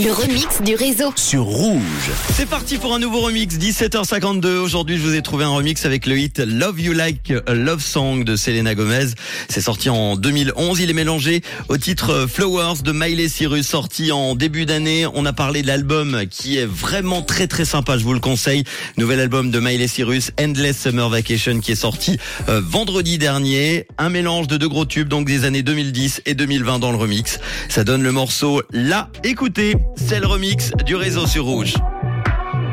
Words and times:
du 0.00 0.74
réseau. 0.76 1.12
sur 1.14 1.42
Rouge. 1.42 2.10
C'est 2.32 2.48
parti 2.48 2.78
pour 2.78 2.94
un 2.94 2.98
nouveau 2.98 3.20
remix, 3.20 3.58
17h52. 3.58 4.46
Aujourd'hui, 4.56 4.96
je 4.96 5.02
vous 5.02 5.14
ai 5.14 5.20
trouvé 5.20 5.44
un 5.44 5.50
remix 5.50 5.84
avec 5.84 6.06
le 6.06 6.16
hit 6.16 6.38
Love 6.38 6.80
You 6.80 6.94
Like 6.94 7.34
a 7.46 7.52
Love 7.52 7.82
Song 7.82 8.24
de 8.24 8.34
Selena 8.34 8.74
Gomez. 8.74 9.08
C'est 9.50 9.60
sorti 9.60 9.90
en 9.90 10.16
2011. 10.16 10.80
Il 10.80 10.88
est 10.88 10.94
mélangé 10.94 11.42
au 11.68 11.76
titre 11.76 12.26
Flowers 12.32 12.82
de 12.82 12.92
Miley 12.92 13.28
Cyrus, 13.28 13.66
sorti 13.66 14.10
en 14.10 14.34
début 14.36 14.64
d'année. 14.64 15.06
On 15.12 15.26
a 15.26 15.34
parlé 15.34 15.60
de 15.60 15.66
l'album 15.66 16.22
qui 16.30 16.56
est 16.56 16.66
vraiment 16.66 17.20
très 17.20 17.46
très 17.46 17.66
sympa, 17.66 17.98
je 17.98 18.04
vous 18.04 18.14
le 18.14 18.20
conseille. 18.20 18.64
Nouvel 18.96 19.20
album 19.20 19.50
de 19.50 19.60
Miley 19.60 19.86
Cyrus, 19.86 20.30
Endless 20.40 20.80
Summer 20.80 21.10
Vacation, 21.10 21.60
qui 21.60 21.72
est 21.72 21.76
sorti 21.76 22.16
euh, 22.48 22.62
vendredi 22.64 23.18
dernier. 23.18 23.86
Un 23.98 24.08
mélange 24.08 24.48
de 24.48 24.56
deux 24.56 24.68
gros 24.68 24.86
tubes, 24.86 25.08
donc 25.08 25.26
des 25.26 25.44
années 25.44 25.62
2010 25.62 26.22
et 26.24 26.32
2020 26.32 26.78
dans 26.78 26.90
le 26.90 26.96
remix. 26.96 27.38
Ça 27.68 27.84
donne 27.84 28.02
le 28.02 28.12
morceau 28.12 28.62
là. 28.72 29.10
Écoutez, 29.24 29.74
c'est 29.96 30.20
le 30.20 30.26
remix 30.26 30.70
du 30.84 30.96
réseau 30.96 31.26
sur 31.26 31.44
Rouge. 31.44 31.74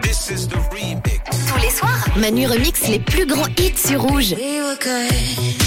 Tous 0.02 1.62
les 1.62 1.70
soirs, 1.70 2.08
Manu 2.18 2.48
remix 2.48 2.88
les 2.88 3.00
plus 3.00 3.26
grands 3.26 3.48
hits 3.58 3.78
sur 3.78 4.02
Rouge. 4.02 4.34
We 4.34 5.67